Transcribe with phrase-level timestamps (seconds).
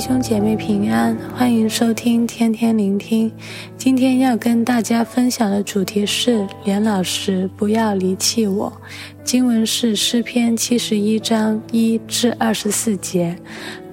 [0.00, 3.30] 兄姐妹平安，欢迎收听天天聆听。
[3.76, 8.72] 今天要跟大家分享的主题是年老时不要离弃我。
[9.22, 13.36] 经文是诗篇七十一章一至二十四节。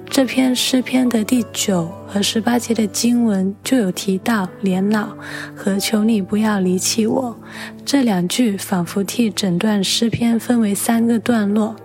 [0.08, 5.10] 这篇诗篇的第九和十八节的经文就有提到年老
[5.54, 7.38] 和求你不要离弃我。
[7.84, 11.76] 这两句仿佛替整段诗篇分为三个段落。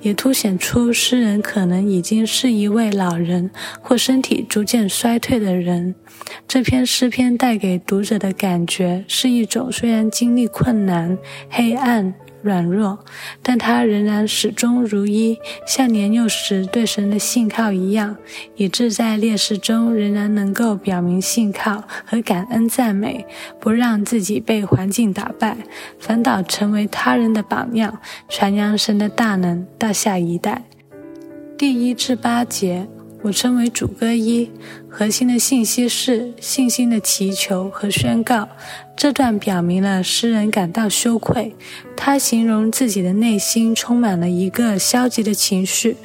[0.00, 5.94] 也凸显出诗人可能已经是一位老人或身体逐渐衰退的人。
[6.46, 12.14] 这篇诗篇带给读者的感觉是一种虽然经历困难、黑暗。
[12.44, 12.98] 软弱，
[13.42, 18.16] 但他仍然始终如一，像年幼时对神的信靠一样，
[18.54, 23.24] 以致在劣势中仍然能够表明信靠和感恩赞美，
[23.58, 25.56] 不让自己被环境打败，
[25.98, 30.64] 反倒成为他人的榜样，传扬神的大能到下一代。
[31.56, 32.86] 第一至八节。
[33.24, 34.50] 我称为主歌一，
[34.86, 38.46] 核心的信息是信心的祈求和宣告。
[38.94, 41.56] 这段表明了诗人感到羞愧，
[41.96, 45.96] 他形容自己的内心充满了一个消极的情绪，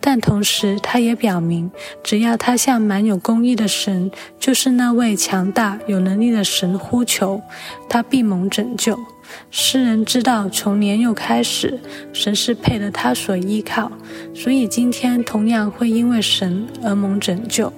[0.00, 1.68] 但同时他也表明，
[2.04, 7.42] 只要他向满有公义的神，就是那位强大有能力的神呼求，
[7.88, 8.96] 他必蒙拯救。
[9.50, 11.78] 诗人知道，从年幼开始，
[12.12, 13.90] 神是配得他所依靠，
[14.34, 17.72] 所以今天同样会因为神而蒙拯救。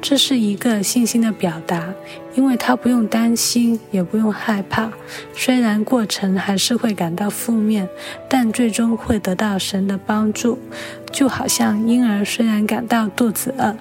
[0.00, 1.92] 这是一个信心的表达，
[2.34, 4.90] 因为他不用担心，也不用害怕。
[5.34, 7.88] 虽然过程还是会感到负面，
[8.28, 10.58] 但最终会得到神的帮助。
[11.10, 13.74] 就好像婴儿虽然感到肚子饿。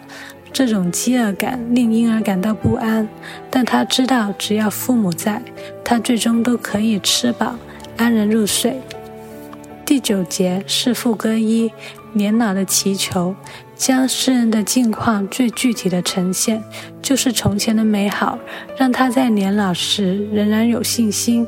[0.56, 3.06] 这种饥饿感令婴儿感到不安，
[3.52, 5.42] 但他知道只要父母在，
[5.84, 7.58] 他最终都可以吃饱，
[7.98, 8.80] 安然入睡。
[9.86, 11.70] 第九节是副歌一，
[12.14, 13.36] 年老的祈求，
[13.76, 16.64] 将诗人的境况最具体的呈现，
[17.02, 18.40] 就是从前的美好，
[18.78, 21.46] 让他在年老时仍然有信心。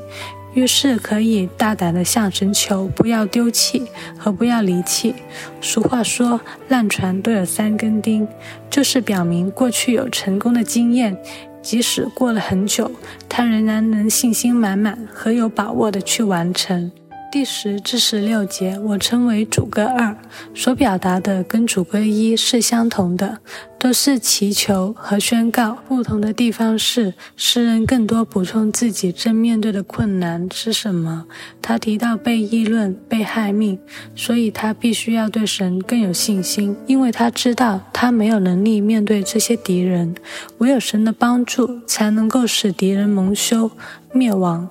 [0.53, 3.85] 于是可以大胆地向神求，不要丢弃
[4.17, 5.13] 和不要离弃。
[5.61, 8.27] 俗话说，烂船都有三根钉，
[8.69, 11.15] 就是表明过去有成功的经验，
[11.61, 12.91] 即使过了很久，
[13.29, 16.91] 他仍然能信心满满和有把握地去完成。
[17.29, 20.15] 第十至十六节，我称为主歌二，
[20.55, 23.39] 所表达的跟主歌一是相同的，
[23.77, 25.77] 都是祈求和宣告。
[25.87, 31.25] 不同的地方是，诗人更多补充自己正面对的困难是什么。
[31.61, 33.77] 他提到被议论、被害命，
[34.15, 40.15] 所以他必须要对神更有信心，因为他知道他没有能力面对这些敌人，
[40.59, 43.69] 唯有神的帮助才能够使敌人蒙羞
[44.13, 44.67] 灭亡。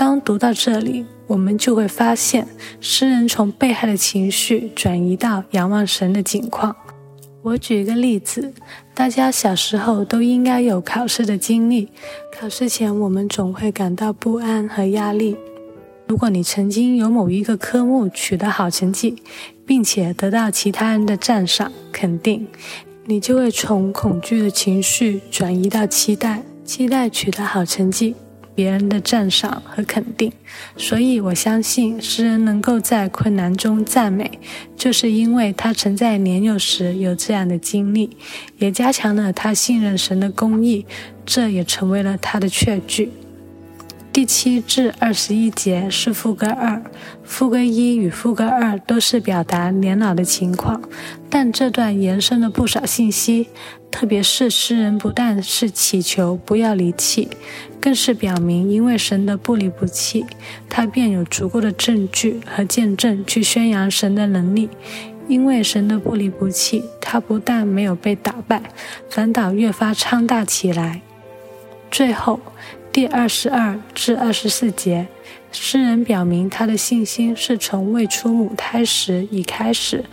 [0.00, 2.48] 当读到这里，我们就会发现，
[2.80, 6.74] 诗人从被害的情绪转移到仰望神的境况。
[7.42, 8.50] 我举一个例子，
[8.94, 11.90] 大家小时候都应该有考试的经历。
[12.34, 15.36] 考试前，我们总会感到不安和压力。
[16.06, 19.22] 如果你曾经有某一个科目取得好成绩，
[19.66, 22.48] 并且得到其他人的赞赏肯定，
[23.04, 28.14] 你就会从恐惧的情绪转移到期待，期待取得好成绩。
[28.60, 30.30] 别人的赞赏和肯定，
[30.76, 34.38] 所以我相信诗人能够在困难中赞美，
[34.76, 38.18] 就是因为他曾在年幼时有这样的经历，
[38.58, 40.84] 也加强了他信任神的公义，
[41.24, 43.10] 这也成为了他的确据。
[44.12, 46.82] 第七至二十一节是副歌二，
[47.22, 50.82] 副歌一与副歌二都是表达年老的情况，
[51.28, 53.48] 但这段延伸了不少信息，
[53.88, 57.28] 特别是诗人不但是祈求不要离弃，
[57.80, 60.26] 更是表明因为神的不离不弃，
[60.68, 64.68] 他便有足够的证据和见证去宣扬神的能力。
[65.28, 68.60] 因为神的不离不弃，他不但没有被打败，
[69.08, 71.02] 反倒越发昌大起来。
[71.92, 72.40] 最后。
[72.92, 75.06] 第二十二至二十四节，
[75.52, 80.04] 诗人表明他的信心是从未出母胎时已开始，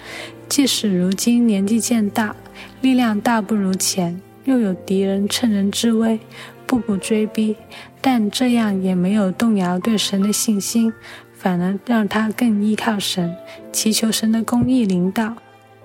[0.47, 2.35] 即使如今年纪渐大，
[2.81, 6.19] 力量大不如前，又有敌人趁人之危，
[6.67, 7.55] 步步追逼，
[7.99, 10.93] 但这样也没有动摇对神的信心，
[11.33, 13.35] 反而让他更依靠神，
[13.71, 15.35] 祈求神的公义领导，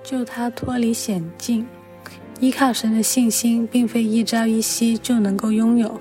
[0.03, 1.65] 救他脱离险境。
[2.39, 5.97] 依靠神的信心，并非一朝一夕就能够拥有。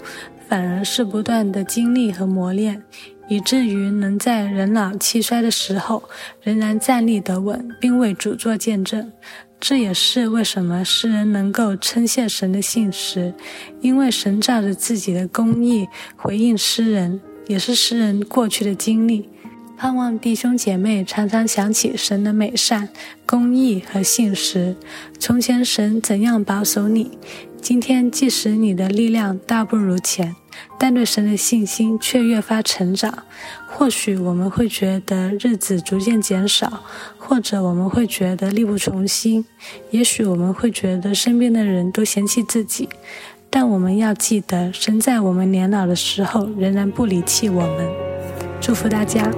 [0.52, 2.82] 反而是不断的经历和磨练，
[3.26, 6.02] 以至于能在人老气衰的时候
[6.42, 9.10] 仍然站立得稳，并为主做见证。
[9.58, 13.32] 这也是为什么诗人能够称谢神的信实，
[13.80, 15.88] 因为神照着自己的公义
[16.18, 19.30] 回应诗人，也是诗人过去的经历。
[19.78, 22.90] 盼望弟兄姐妹常常想起神的美善、
[23.24, 24.76] 公义和信实。
[25.18, 27.16] 从前神怎样保守你，
[27.62, 30.36] 今天即使你的力量大不如前，
[30.78, 33.24] 但对神的信心却越发成长。
[33.66, 36.82] 或许我们会觉得日子逐渐减少，
[37.18, 39.44] 或者我们会觉得力不从心，
[39.90, 42.88] 也许我们会觉得身边的人都嫌弃自己。
[43.48, 47.90] 但我们要记得，神在我们年老的时候仍然不离弃我们。
[48.60, 49.30] 祝福大家。